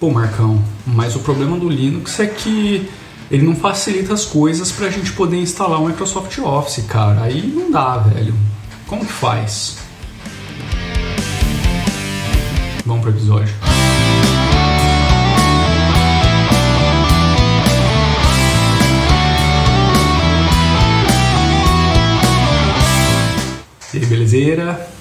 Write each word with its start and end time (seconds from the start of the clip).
Pô, 0.00 0.10
Marcão, 0.12 0.62
mas 0.86 1.16
o 1.16 1.18
problema 1.18 1.58
do 1.58 1.68
Linux 1.68 2.20
é 2.20 2.26
que 2.28 2.88
ele 3.28 3.42
não 3.44 3.56
facilita 3.56 4.14
as 4.14 4.24
coisas 4.24 4.70
para 4.70 4.86
a 4.86 4.90
gente 4.90 5.10
poder 5.10 5.38
instalar 5.38 5.82
o 5.82 5.86
Microsoft 5.88 6.38
Office, 6.38 6.84
cara. 6.86 7.22
Aí 7.22 7.44
não 7.44 7.68
dá, 7.68 7.98
velho. 7.98 8.32
Como 8.86 9.04
que 9.04 9.12
faz? 9.12 9.78
Vamos 12.86 13.02
pro 13.02 13.10
episódio. 13.10 13.52
E 23.92 23.98
aí, 23.98 24.06
belezeira? 24.06 24.97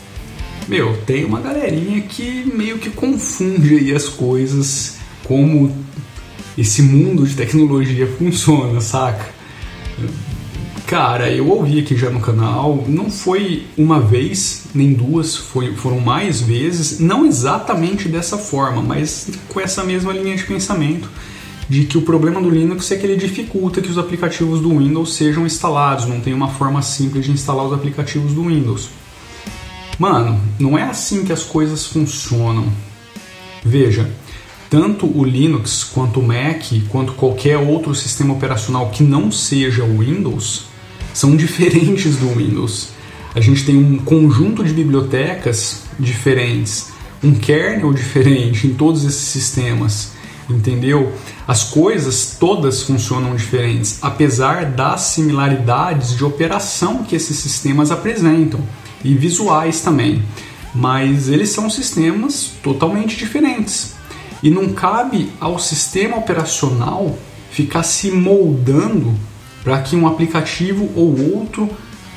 Meu, 0.67 0.97
tem 1.05 1.23
uma 1.23 1.39
galerinha 1.39 2.01
que 2.01 2.43
meio 2.53 2.77
que 2.77 2.89
confunde 2.89 3.75
aí 3.75 3.95
as 3.95 4.09
coisas, 4.09 4.97
como 5.23 5.71
esse 6.57 6.81
mundo 6.81 7.25
de 7.25 7.35
tecnologia 7.35 8.05
funciona, 8.19 8.81
saca? 8.81 9.37
Cara, 10.85 11.31
eu 11.31 11.49
ouvi 11.49 11.79
aqui 11.79 11.95
já 11.95 12.09
no 12.09 12.19
canal, 12.19 12.83
não 12.87 13.09
foi 13.09 13.65
uma 13.77 13.99
vez, 13.99 14.65
nem 14.75 14.93
duas, 14.93 15.35
foi, 15.37 15.73
foram 15.73 15.99
mais 15.99 16.41
vezes, 16.41 16.99
não 16.99 17.25
exatamente 17.25 18.09
dessa 18.09 18.37
forma, 18.37 18.81
mas 18.81 19.29
com 19.49 19.59
essa 19.61 19.83
mesma 19.83 20.11
linha 20.11 20.35
de 20.35 20.43
pensamento 20.43 21.09
de 21.69 21.85
que 21.85 21.97
o 21.97 22.01
problema 22.01 22.41
do 22.41 22.49
Linux 22.49 22.89
é 22.91 22.95
que 22.95 23.05
ele 23.05 23.17
dificulta 23.17 23.81
que 23.81 23.89
os 23.89 23.97
aplicativos 23.97 24.61
do 24.61 24.77
Windows 24.77 25.13
sejam 25.13 25.45
instalados, 25.45 26.05
não 26.05 26.21
tem 26.21 26.33
uma 26.33 26.49
forma 26.49 26.81
simples 26.81 27.25
de 27.25 27.31
instalar 27.31 27.65
os 27.65 27.73
aplicativos 27.73 28.33
do 28.33 28.43
Windows. 28.43 28.89
Mano, 29.99 30.39
não 30.59 30.77
é 30.77 30.83
assim 30.83 31.25
que 31.25 31.33
as 31.33 31.43
coisas 31.43 31.87
funcionam. 31.87 32.71
Veja, 33.65 34.07
tanto 34.69 35.07
o 35.07 35.23
Linux 35.23 35.83
quanto 35.83 36.19
o 36.19 36.27
Mac, 36.27 36.61
quanto 36.89 37.13
qualquer 37.13 37.57
outro 37.57 37.95
sistema 37.95 38.33
operacional 38.33 38.91
que 38.91 39.01
não 39.01 39.31
seja 39.31 39.83
o 39.83 39.99
Windows, 39.99 40.65
são 41.13 41.35
diferentes 41.37 42.17
do 42.17 42.29
Windows. 42.29 42.89
A 43.33 43.41
gente 43.41 43.65
tem 43.65 43.75
um 43.75 43.97
conjunto 43.97 44.63
de 44.63 44.71
bibliotecas 44.71 45.83
diferentes, 45.99 46.91
um 47.23 47.33
kernel 47.33 47.91
diferente 47.91 48.67
em 48.67 48.75
todos 48.75 49.03
esses 49.03 49.27
sistemas, 49.29 50.11
entendeu? 50.47 51.11
As 51.47 51.63
coisas 51.63 52.37
todas 52.39 52.83
funcionam 52.83 53.35
diferentes, 53.35 53.97
apesar 54.03 54.65
das 54.65 55.01
similaridades 55.01 56.15
de 56.15 56.23
operação 56.23 57.03
que 57.03 57.15
esses 57.15 57.37
sistemas 57.37 57.89
apresentam 57.89 58.59
e 59.07 59.15
visuais 59.15 59.81
também. 59.81 60.21
Mas 60.75 61.29
eles 61.29 61.49
são 61.49 61.69
sistemas 61.69 62.51
totalmente 62.61 63.15
diferentes. 63.17 63.95
E 64.43 64.49
não 64.49 64.69
cabe 64.73 65.31
ao 65.39 65.57
sistema 65.57 66.17
operacional 66.17 67.17
ficar 67.49 67.83
se 67.83 68.11
moldando 68.11 69.15
para 69.63 69.81
que 69.81 69.95
um 69.95 70.05
aplicativo 70.05 70.89
ou 70.95 71.35
outro 71.35 71.69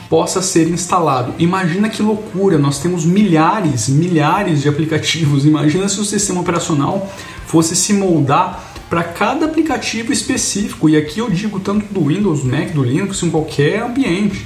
possa 0.08 0.42
ser 0.42 0.68
instalado. 0.68 1.32
Imagina 1.38 1.88
que 1.88 2.02
loucura, 2.02 2.58
nós 2.58 2.80
temos 2.80 3.04
milhares, 3.04 3.88
milhares 3.88 4.62
de 4.62 4.68
aplicativos. 4.68 5.46
Imagina 5.46 5.88
se 5.88 6.00
o 6.00 6.04
sistema 6.04 6.40
operacional 6.40 7.10
fosse 7.46 7.76
se 7.76 7.92
moldar 7.92 8.72
para 8.90 9.04
cada 9.04 9.46
aplicativo 9.46 10.12
específico. 10.12 10.88
E 10.88 10.96
aqui 10.96 11.20
eu 11.20 11.30
digo 11.30 11.60
tanto 11.60 11.86
do 11.94 12.04
Windows, 12.04 12.40
do 12.40 12.48
Mac, 12.48 12.72
do 12.72 12.82
Linux, 12.82 13.22
em 13.22 13.30
qualquer 13.30 13.82
ambiente. 13.82 14.44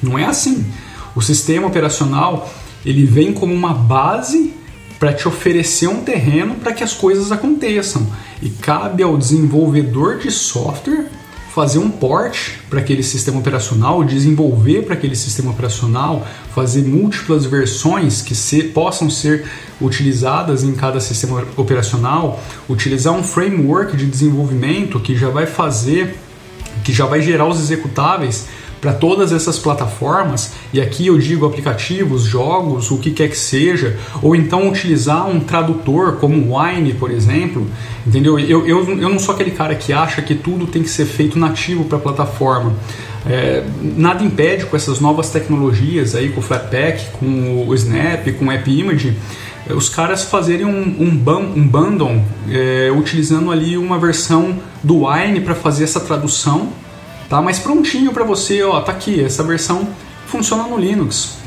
Não 0.00 0.16
é 0.16 0.24
assim. 0.24 0.64
O 1.14 1.22
sistema 1.22 1.66
operacional 1.66 2.48
ele 2.84 3.06
vem 3.06 3.32
como 3.32 3.52
uma 3.52 3.72
base 3.72 4.52
para 4.98 5.12
te 5.12 5.26
oferecer 5.26 5.88
um 5.88 6.02
terreno 6.02 6.54
para 6.56 6.72
que 6.72 6.84
as 6.84 6.92
coisas 6.92 7.32
aconteçam. 7.32 8.06
E 8.42 8.48
cabe 8.50 9.02
ao 9.02 9.16
desenvolvedor 9.16 10.18
de 10.18 10.30
software 10.30 11.06
fazer 11.54 11.78
um 11.78 11.88
port 11.88 12.56
para 12.68 12.80
aquele 12.80 13.02
sistema 13.02 13.38
operacional, 13.38 14.02
desenvolver 14.02 14.82
para 14.82 14.94
aquele 14.94 15.14
sistema 15.14 15.52
operacional, 15.52 16.26
fazer 16.52 16.82
múltiplas 16.82 17.46
versões 17.46 18.20
que 18.20 18.34
se, 18.34 18.64
possam 18.64 19.08
ser 19.08 19.46
utilizadas 19.80 20.64
em 20.64 20.74
cada 20.74 20.98
sistema 20.98 21.44
operacional, 21.56 22.42
utilizar 22.68 23.12
um 23.14 23.22
framework 23.22 23.96
de 23.96 24.04
desenvolvimento 24.06 24.98
que 24.98 25.16
já 25.16 25.28
vai 25.28 25.46
fazer, 25.46 26.16
que 26.82 26.92
já 26.92 27.06
vai 27.06 27.22
gerar 27.22 27.46
os 27.46 27.60
executáveis 27.60 28.46
para 28.84 28.92
todas 28.92 29.32
essas 29.32 29.58
plataformas, 29.58 30.52
e 30.70 30.78
aqui 30.78 31.06
eu 31.06 31.16
digo 31.16 31.46
aplicativos, 31.46 32.24
jogos, 32.24 32.90
o 32.90 32.98
que 32.98 33.12
quer 33.12 33.30
que 33.30 33.38
seja, 33.38 33.96
ou 34.20 34.36
então 34.36 34.68
utilizar 34.68 35.26
um 35.26 35.40
tradutor 35.40 36.16
como 36.16 36.36
o 36.36 36.58
Wine, 36.58 36.92
por 36.92 37.10
exemplo, 37.10 37.66
entendeu? 38.06 38.38
Eu, 38.38 38.66
eu, 38.66 38.86
eu 39.00 39.08
não 39.08 39.18
sou 39.18 39.34
aquele 39.34 39.52
cara 39.52 39.74
que 39.74 39.90
acha 39.90 40.20
que 40.20 40.34
tudo 40.34 40.66
tem 40.66 40.82
que 40.82 40.90
ser 40.90 41.06
feito 41.06 41.38
nativo 41.38 41.84
para 41.86 41.96
a 41.96 42.00
plataforma. 42.00 42.74
É, 43.26 43.64
nada 43.80 44.22
impede 44.22 44.66
com 44.66 44.76
essas 44.76 45.00
novas 45.00 45.30
tecnologias 45.30 46.14
aí, 46.14 46.28
com 46.28 46.40
o 46.40 46.42
Flatpak, 46.42 47.06
com 47.12 47.66
o 47.66 47.74
Snap, 47.74 48.30
com 48.38 48.48
o 48.48 48.50
AppImage, 48.50 49.16
os 49.70 49.88
caras 49.88 50.24
fazerem 50.24 50.66
um, 50.66 50.70
um, 51.00 51.56
um 51.56 51.66
bundle 51.66 52.22
é, 52.50 52.92
utilizando 52.94 53.50
ali 53.50 53.78
uma 53.78 53.98
versão 53.98 54.58
do 54.82 55.06
Wine 55.06 55.40
para 55.40 55.54
fazer 55.54 55.84
essa 55.84 56.00
tradução 56.00 56.83
tá? 57.34 57.42
Mas 57.42 57.58
prontinho 57.58 58.12
para 58.12 58.22
você, 58.22 58.62
ó, 58.62 58.80
tá 58.80 58.92
aqui, 58.92 59.20
essa 59.20 59.42
versão 59.42 59.88
funciona 60.28 60.62
no 60.68 60.78
Linux. 60.78 61.38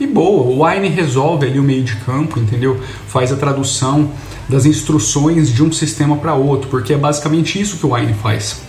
E 0.00 0.06
boa, 0.08 0.42
o 0.42 0.64
Wine 0.64 0.88
resolve 0.88 1.46
ali 1.46 1.60
o 1.60 1.62
meio 1.62 1.84
de 1.84 1.94
campo, 1.96 2.40
entendeu? 2.40 2.80
Faz 3.06 3.30
a 3.32 3.36
tradução 3.36 4.10
das 4.48 4.66
instruções 4.66 5.52
de 5.52 5.62
um 5.62 5.70
sistema 5.70 6.16
para 6.16 6.34
outro, 6.34 6.68
porque 6.68 6.92
é 6.94 6.96
basicamente 6.96 7.60
isso 7.60 7.76
que 7.76 7.86
o 7.86 7.94
Wine 7.94 8.12
faz. 8.12 8.62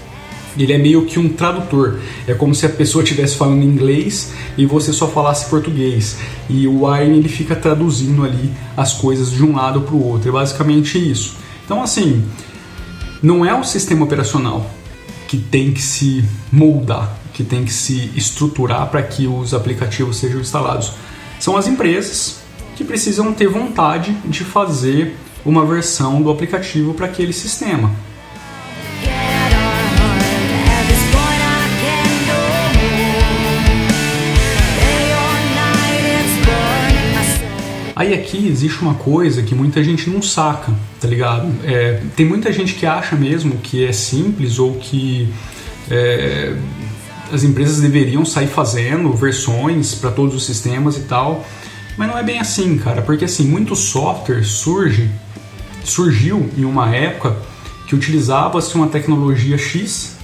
Ele 0.55 0.71
é 0.71 0.77
meio 0.77 1.05
que 1.05 1.17
um 1.17 1.29
tradutor. 1.29 1.99
É 2.27 2.33
como 2.35 2.53
se 2.53 2.65
a 2.65 2.69
pessoa 2.69 3.03
estivesse 3.03 3.35
falando 3.35 3.63
inglês 3.63 4.31
e 4.57 4.67
você 4.67 4.93
só 4.93 5.07
falasse 5.07 5.49
português. 5.49 6.17
E 6.47 6.67
o 6.67 6.85
Wine 6.85 7.17
ele 7.17 7.29
fica 7.29 7.55
traduzindo 7.55 8.23
ali 8.23 8.51
as 8.77 8.93
coisas 8.93 9.31
de 9.31 9.43
um 9.43 9.55
lado 9.55 9.81
para 9.81 9.95
o 9.95 10.05
outro. 10.05 10.29
É 10.29 10.31
basicamente 10.31 10.97
isso. 10.97 11.37
Então, 11.65 11.81
assim, 11.81 12.23
não 13.21 13.45
é 13.45 13.57
o 13.57 13.63
sistema 13.63 14.03
operacional 14.03 14.78
que 15.29 15.37
tem 15.37 15.71
que 15.71 15.81
se 15.81 16.25
moldar, 16.51 17.15
que 17.35 17.43
tem 17.43 17.63
que 17.63 17.71
se 17.71 18.11
estruturar 18.15 18.89
para 18.89 19.03
que 19.03 19.27
os 19.27 19.53
aplicativos 19.53 20.17
sejam 20.17 20.41
instalados. 20.41 20.93
São 21.39 21.55
as 21.55 21.67
empresas 21.67 22.39
que 22.75 22.83
precisam 22.83 23.31
ter 23.31 23.47
vontade 23.47 24.11
de 24.25 24.43
fazer 24.43 25.15
uma 25.45 25.63
versão 25.63 26.19
do 26.19 26.31
aplicativo 26.31 26.95
para 26.95 27.05
aquele 27.05 27.31
sistema. 27.31 27.91
Aí 37.99 38.13
aqui 38.13 38.47
existe 38.47 38.81
uma 38.81 38.93
coisa 38.93 39.43
que 39.43 39.53
muita 39.53 39.83
gente 39.83 40.09
não 40.09 40.21
saca, 40.21 40.71
tá 41.01 41.05
ligado? 41.05 41.53
É, 41.65 42.01
tem 42.15 42.25
muita 42.25 42.49
gente 42.53 42.75
que 42.75 42.85
acha 42.85 43.13
mesmo 43.13 43.57
que 43.57 43.83
é 43.83 43.91
simples 43.91 44.57
ou 44.57 44.75
que 44.75 45.27
é, 45.91 46.55
as 47.29 47.43
empresas 47.43 47.81
deveriam 47.81 48.23
sair 48.23 48.47
fazendo 48.47 49.11
versões 49.11 49.95
para 49.95 50.11
todos 50.11 50.33
os 50.33 50.45
sistemas 50.45 50.95
e 50.95 51.01
tal, 51.01 51.45
mas 51.97 52.07
não 52.07 52.17
é 52.17 52.23
bem 52.23 52.39
assim, 52.39 52.77
cara, 52.77 53.01
porque 53.01 53.25
assim 53.25 53.45
muito 53.45 53.75
software 53.75 54.45
surge, 54.45 55.11
surgiu 55.83 56.49
em 56.57 56.63
uma 56.63 56.95
época 56.95 57.35
que 57.85 57.95
utilizava-se 57.95 58.73
uma 58.75 58.87
tecnologia 58.87 59.57
X 59.57 60.15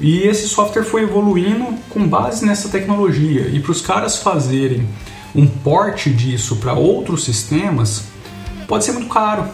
e 0.00 0.20
esse 0.20 0.46
software 0.46 0.84
foi 0.84 1.02
evoluindo 1.02 1.66
com 1.88 2.06
base 2.06 2.46
nessa 2.46 2.68
tecnologia 2.68 3.48
e 3.52 3.58
para 3.58 3.72
os 3.72 3.80
caras 3.80 4.18
fazerem 4.18 4.86
um 5.34 5.46
porte 5.46 6.10
disso 6.10 6.56
para 6.56 6.74
outros 6.74 7.24
sistemas 7.24 8.04
pode 8.68 8.84
ser 8.84 8.92
muito 8.92 9.08
caro, 9.08 9.44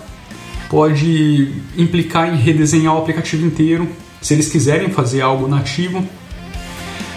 pode 0.69 1.53
implicar 1.77 2.33
em 2.33 2.37
redesenhar 2.37 2.95
o 2.95 2.99
aplicativo 2.99 3.47
inteiro. 3.47 3.89
Se 4.21 4.35
eles 4.35 4.49
quiserem 4.49 4.91
fazer 4.91 5.21
algo 5.21 5.49
nativo, 5.49 6.05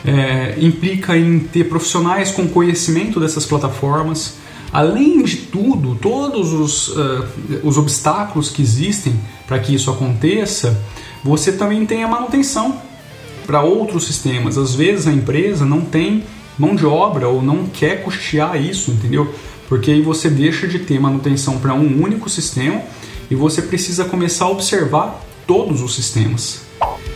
é, 0.05 0.55
implica 0.59 1.17
em 1.17 1.39
ter 1.39 1.65
profissionais 1.65 2.31
com 2.31 2.47
conhecimento 2.47 3.19
dessas 3.19 3.45
plataformas. 3.45 4.35
Além 4.71 5.21
de 5.23 5.37
tudo, 5.37 5.95
todos 5.95 6.53
os, 6.53 6.87
uh, 6.89 7.25
os 7.63 7.77
obstáculos 7.77 8.49
que 8.49 8.61
existem 8.61 9.13
para 9.45 9.59
que 9.59 9.75
isso 9.75 9.91
aconteça, 9.91 10.81
você 11.23 11.51
também 11.51 11.85
tem 11.85 12.03
a 12.03 12.07
manutenção 12.07 12.81
para 13.45 13.61
outros 13.61 14.05
sistemas. 14.05 14.57
Às 14.57 14.73
vezes 14.73 15.07
a 15.07 15.11
empresa 15.11 15.65
não 15.65 15.81
tem 15.81 16.23
mão 16.61 16.75
de 16.75 16.85
obra 16.85 17.27
ou 17.27 17.41
não 17.41 17.65
quer 17.65 18.03
custear 18.03 18.55
isso, 18.61 18.91
entendeu? 18.91 19.33
Porque 19.67 19.89
aí 19.89 20.01
você 20.03 20.29
deixa 20.29 20.67
de 20.67 20.77
ter 20.77 20.99
manutenção 20.99 21.57
para 21.57 21.73
um 21.73 22.03
único 22.03 22.29
sistema 22.29 22.83
e 23.31 23.35
você 23.35 23.63
precisa 23.63 24.05
começar 24.05 24.45
a 24.45 24.49
observar 24.49 25.25
todos 25.47 25.81
os 25.81 25.95
sistemas. 25.95 26.61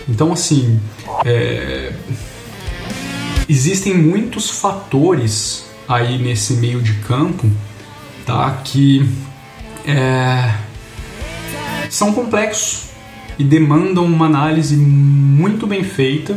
Então, 0.10 0.34
assim, 0.34 0.80
é... 1.24 1.94
existem 3.48 3.94
muitos 3.94 4.50
fatores 4.50 5.66
aí 5.88 6.18
nesse 6.18 6.54
meio 6.54 6.82
de 6.82 6.94
campo, 7.02 7.48
tá? 8.26 8.50
Que 8.64 9.08
é... 9.86 10.56
são 11.88 12.14
complexos 12.14 12.86
e 13.38 13.44
demandam 13.44 14.06
uma 14.06 14.26
análise 14.26 14.76
muito 14.76 15.68
bem 15.68 15.84
feita 15.84 16.36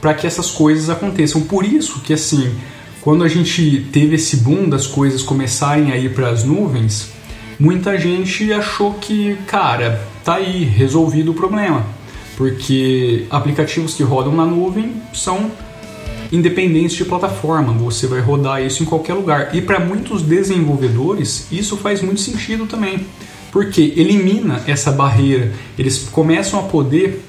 para 0.00 0.14
que 0.14 0.26
essas 0.26 0.50
coisas 0.50 0.88
aconteçam. 0.90 1.42
Por 1.42 1.64
isso 1.64 2.00
que 2.00 2.12
assim, 2.12 2.54
quando 3.00 3.24
a 3.24 3.28
gente 3.28 3.88
teve 3.92 4.16
esse 4.16 4.38
boom 4.38 4.68
das 4.68 4.86
coisas 4.86 5.22
começarem 5.22 5.92
a 5.92 5.96
ir 5.96 6.14
para 6.14 6.30
as 6.30 6.44
nuvens, 6.44 7.10
muita 7.58 7.98
gente 7.98 8.52
achou 8.52 8.94
que, 8.94 9.36
cara, 9.46 10.02
tá 10.24 10.36
aí 10.36 10.64
resolvido 10.64 11.30
o 11.30 11.34
problema, 11.34 11.86
porque 12.36 13.26
aplicativos 13.30 13.94
que 13.94 14.02
rodam 14.02 14.34
na 14.34 14.44
nuvem 14.44 14.92
são 15.12 15.50
independentes 16.30 16.96
de 16.96 17.04
plataforma, 17.04 17.72
você 17.72 18.06
vai 18.06 18.20
rodar 18.20 18.62
isso 18.62 18.82
em 18.82 18.86
qualquer 18.86 19.14
lugar. 19.14 19.54
E 19.54 19.62
para 19.62 19.80
muitos 19.80 20.22
desenvolvedores, 20.22 21.46
isso 21.50 21.76
faz 21.76 22.02
muito 22.02 22.20
sentido 22.20 22.66
também, 22.66 23.06
porque 23.50 23.94
elimina 23.96 24.62
essa 24.66 24.92
barreira. 24.92 25.52
Eles 25.78 25.98
começam 26.10 26.60
a 26.60 26.64
poder 26.64 27.24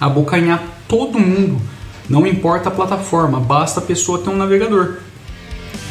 abocanhar 0.00 0.64
todo 0.88 1.18
mundo, 1.18 1.60
não 2.08 2.26
importa 2.26 2.68
a 2.68 2.72
plataforma, 2.72 3.40
basta 3.40 3.80
a 3.80 3.82
pessoa 3.82 4.18
ter 4.18 4.30
um 4.30 4.36
navegador. 4.36 4.98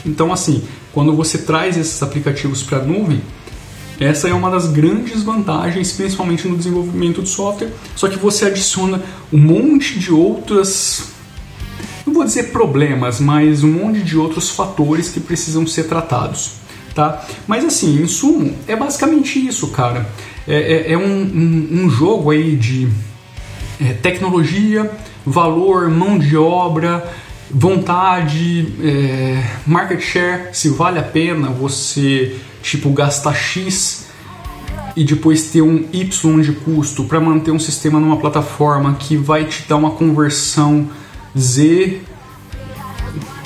Então, 0.06 0.32
assim, 0.32 0.64
quando 0.94 1.16
você 1.16 1.38
traz 1.38 1.78
esses 1.78 2.02
aplicativos 2.02 2.64
para 2.64 2.80
a 2.80 2.84
nuvem, 2.84 3.22
essa 4.00 4.30
é 4.30 4.34
uma 4.34 4.50
das 4.50 4.68
grandes 4.68 5.24
vantagens, 5.24 5.92
principalmente 5.92 6.48
no 6.48 6.58
desenvolvimento 6.58 7.22
de 7.22 7.30
software. 7.30 7.72
Só 7.96 8.08
que 8.08 8.18
você 8.18 8.46
adiciona 8.46 9.02
um 9.32 9.38
monte 9.38 10.00
de 10.00 10.12
outras 10.12 11.10
não 12.10 12.14
vou 12.16 12.26
dizer 12.26 12.52
problemas, 12.52 13.20
mas 13.20 13.64
um 13.64 13.72
monte 13.72 14.02
de 14.02 14.18
outros 14.18 14.50
fatores 14.50 15.10
que 15.10 15.20
precisam 15.20 15.66
ser 15.68 15.84
tratados, 15.84 16.54
tá? 16.96 17.24
Mas 17.48 17.64
assim, 17.64 18.02
em 18.02 18.08
sumo, 18.08 18.56
é 18.68 18.76
basicamente 18.76 19.46
isso, 19.46 19.68
cara. 19.68 20.10
É, 20.48 20.56
é, 20.56 20.94
é 20.94 20.98
um, 20.98 21.22
um, 21.22 21.84
um, 21.84 21.90
jogo 21.90 22.32
aí 22.32 22.56
de 22.56 22.90
é, 23.80 23.94
tecnologia, 23.94 24.92
valor, 25.25 25.89
mão 25.89 26.18
de 26.18 26.36
obra, 26.38 27.12
vontade, 27.51 28.74
é, 28.83 29.44
market 29.66 30.01
share, 30.01 30.50
se 30.54 30.69
vale 30.69 31.00
a 31.00 31.04
pena 31.04 31.50
você 31.50 32.36
tipo 32.62 32.89
gastar 32.92 33.33
X 33.33 34.07
e 34.95 35.04
depois 35.04 35.50
ter 35.50 35.62
um 35.62 35.86
Y 35.94 36.42
de 36.42 36.51
custo 36.51 37.04
para 37.06 37.19
manter 37.19 37.51
um 37.51 37.60
sistema 37.60 38.00
numa 38.00 38.18
plataforma 38.18 38.95
que 38.95 39.16
vai 39.16 39.45
te 39.45 39.68
dar 39.68 39.77
uma 39.77 39.92
conversão 39.92 40.89
Z 41.38 42.01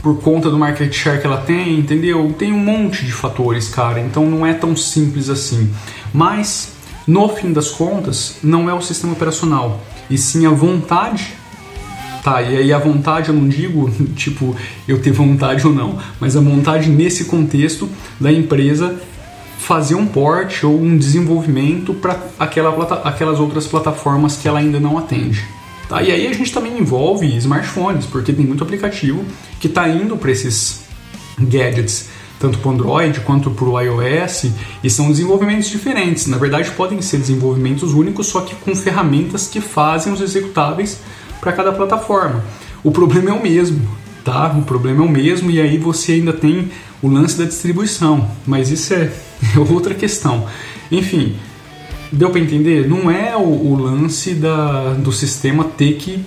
por 0.01 0.19
conta 0.19 0.49
do 0.49 0.59
market 0.59 0.91
share 0.93 1.21
que 1.21 1.25
ela 1.25 1.37
tem, 1.37 1.79
entendeu? 1.79 2.35
Tem 2.37 2.51
um 2.51 2.59
monte 2.59 3.05
de 3.05 3.11
fatores, 3.13 3.69
cara, 3.69 4.01
então 4.01 4.29
não 4.29 4.45
é 4.45 4.53
tão 4.53 4.75
simples 4.75 5.29
assim. 5.29 5.73
Mas, 6.13 6.73
no 7.07 7.29
fim 7.29 7.53
das 7.53 7.69
contas, 7.69 8.35
não 8.43 8.69
é 8.69 8.73
o 8.73 8.81
sistema 8.81 9.13
operacional, 9.13 9.81
e 10.09 10.17
sim 10.17 10.45
a 10.45 10.49
vontade. 10.49 11.33
Tá, 12.23 12.41
e 12.41 12.55
aí 12.55 12.71
a 12.71 12.79
vontade 12.79 13.29
eu 13.29 13.35
não 13.35 13.49
digo, 13.49 13.91
tipo, 14.15 14.55
eu 14.87 15.01
ter 15.01 15.11
vontade 15.11 15.67
ou 15.67 15.73
não, 15.73 15.97
mas 16.21 16.37
a 16.37 16.39
vontade 16.39 16.89
nesse 16.89 17.25
contexto 17.25 17.89
da 18.19 18.31
empresa 18.31 18.97
fazer 19.59 19.95
um 19.95 20.05
port 20.05 20.63
ou 20.63 20.79
um 20.79 20.97
desenvolvimento 20.97 21.93
para 21.93 22.19
aquela, 22.39 22.83
aquelas 23.03 23.39
outras 23.39 23.67
plataformas 23.67 24.37
que 24.37 24.47
ela 24.47 24.59
ainda 24.59 24.79
não 24.79 24.97
atende. 24.97 25.43
Tá? 25.87 26.01
E 26.01 26.11
aí 26.11 26.27
a 26.27 26.33
gente 26.33 26.51
também 26.53 26.77
envolve 26.77 27.27
smartphones, 27.37 28.05
porque 28.05 28.31
tem 28.31 28.45
muito 28.45 28.63
aplicativo 28.63 29.23
que 29.59 29.67
está 29.67 29.87
indo 29.87 30.15
para 30.17 30.31
esses 30.31 30.81
gadgets, 31.37 32.09
tanto 32.39 32.57
para 32.59 32.69
o 32.69 32.73
Android 32.73 33.19
quanto 33.21 33.51
para 33.51 33.65
o 33.65 33.79
iOS, 33.79 34.51
e 34.83 34.89
são 34.89 35.09
desenvolvimentos 35.09 35.69
diferentes. 35.69 36.27
Na 36.27 36.37
verdade, 36.37 36.71
podem 36.71 37.01
ser 37.01 37.17
desenvolvimentos 37.17 37.93
únicos, 37.93 38.27
só 38.27 38.41
que 38.41 38.55
com 38.55 38.75
ferramentas 38.75 39.47
que 39.47 39.61
fazem 39.61 40.11
os 40.11 40.21
executáveis 40.21 40.99
para 41.43 41.51
cada 41.53 41.71
plataforma. 41.73 42.43
O 42.83 42.91
problema 42.91 43.29
é 43.29 43.33
o 43.33 43.43
mesmo, 43.43 43.85
tá? 44.23 44.47
O 44.57 44.63
problema 44.63 45.03
é 45.03 45.05
o 45.05 45.11
mesmo 45.11 45.51
e 45.51 45.59
aí 45.59 45.77
você 45.77 46.13
ainda 46.13 46.33
tem 46.33 46.71
o 47.01 47.09
lance 47.09 47.37
da 47.37 47.43
distribuição, 47.43 48.29
mas 48.47 48.71
isso 48.71 48.93
é, 48.93 49.11
é 49.55 49.59
outra 49.59 49.93
questão. 49.93 50.47
Enfim, 50.89 51.35
Deu 52.13 52.29
para 52.29 52.39
entender? 52.39 52.87
Não 52.87 53.09
é 53.09 53.35
o, 53.35 53.41
o, 53.41 53.75
lance 53.75 54.35
da, 54.35 54.93
do 54.93 55.11
sistema 55.11 55.63
ter 55.63 55.93
que. 55.93 56.23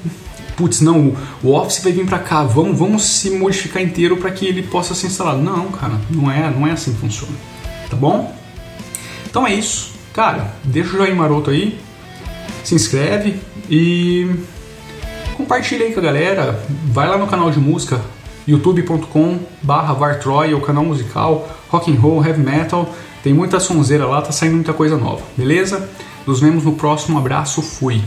Putz, 0.56 0.80
não, 0.80 1.14
o 1.44 1.52
Office 1.52 1.80
vai 1.80 1.92
vir 1.92 2.04
para 2.04 2.18
cá, 2.18 2.42
vamos, 2.42 2.76
vamos 2.76 3.04
se 3.04 3.30
modificar 3.30 3.80
inteiro 3.80 4.16
para 4.16 4.32
que 4.32 4.46
ele 4.46 4.64
possa 4.64 4.96
ser 4.96 5.06
instalado. 5.06 5.40
Não, 5.40 5.70
cara, 5.70 5.94
não 6.10 6.28
é, 6.28 6.50
não 6.50 6.66
é 6.66 6.72
assim 6.72 6.92
que 6.92 6.98
funciona. 6.98 7.34
Tá 7.88 7.94
bom? 7.94 8.34
Então 9.30 9.46
é 9.46 9.54
isso. 9.54 9.92
Cara, 10.12 10.56
deixa 10.64 10.88
o 10.88 10.96
joinha 10.96 11.14
maroto 11.14 11.50
aí, 11.50 11.78
se 12.64 12.74
inscreve 12.74 13.36
e 13.70 14.28
compartilha 15.37 15.85
aí 15.85 15.93
com 15.93 16.00
a 16.00 16.03
galera. 16.03 16.61
Vai 16.87 17.09
lá 17.09 17.19
no 17.19 17.27
canal 17.27 17.50
de 17.50 17.61
música 17.61 18.00
youtube.com 18.47 19.38
barra 19.62 19.93
Vartroy, 19.93 20.55
o 20.55 20.61
canal 20.61 20.85
musical 20.85 21.49
rock 21.69 21.91
and 21.91 22.00
roll, 22.00 22.25
heavy 22.25 22.43
metal. 22.43 22.94
Tem 23.23 23.35
muita 23.35 23.59
sonzeira 23.59 24.06
lá, 24.06 24.23
tá 24.23 24.33
saindo 24.33 24.55
muita 24.55 24.73
coisa 24.73 24.97
nova, 24.97 25.23
beleza? 25.37 25.88
Nos 26.27 26.41
vemos 26.41 26.65
no 26.65 26.75
próximo 26.75 27.19
abraço, 27.19 27.61
fui! 27.61 28.00